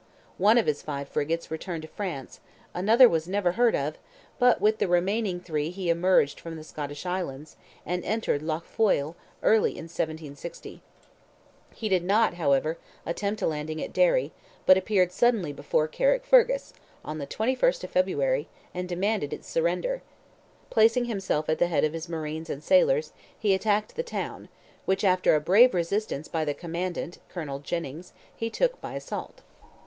One 0.39 0.57
of 0.57 0.65
his 0.65 0.81
five 0.81 1.07
frigates 1.07 1.51
returned 1.51 1.83
to 1.83 1.87
France, 1.87 2.39
another 2.73 3.07
was 3.07 3.27
never 3.27 3.51
heard 3.51 3.75
of, 3.75 3.99
but 4.39 4.59
with 4.59 4.79
the 4.79 4.87
remaining 4.87 5.39
three 5.39 5.69
he 5.69 5.91
emerged 5.91 6.39
from 6.39 6.55
the 6.55 6.63
Scottish 6.63 7.05
Islands, 7.05 7.55
and 7.85 8.03
entered 8.03 8.41
Lough 8.41 8.63
Foyle 8.65 9.15
early 9.43 9.73
in 9.73 9.83
1760. 9.83 10.81
He 11.75 11.87
did 11.87 12.03
not, 12.03 12.33
however, 12.33 12.79
attempt 13.05 13.43
a 13.43 13.45
landing 13.45 13.79
at 13.79 13.93
Derry, 13.93 14.31
but 14.65 14.75
appeared 14.75 15.11
suddenly 15.11 15.53
before 15.53 15.87
Carrickfergus, 15.87 16.73
on 17.05 17.19
the 17.19 17.27
21st 17.27 17.83
of 17.83 17.91
February, 17.91 18.47
and 18.73 18.89
demanded 18.89 19.31
its 19.31 19.47
surrender. 19.47 20.01
Placing 20.71 21.05
himself 21.05 21.47
at 21.47 21.59
the 21.59 21.67
head 21.67 21.83
of 21.83 21.93
his 21.93 22.09
marines 22.09 22.49
and 22.49 22.63
sailors, 22.63 23.13
he 23.37 23.53
attacked 23.53 23.95
the 23.95 24.01
town, 24.01 24.49
which, 24.85 25.03
after 25.03 25.35
a 25.35 25.39
brave 25.39 25.75
resistance 25.75 26.27
by 26.27 26.43
the 26.43 26.55
commandant, 26.55 27.19
Colonel 27.29 27.59
Jennings, 27.59 28.13
he 28.35 28.49
took 28.49 28.81
by 28.81 28.95
assault. 28.95 29.43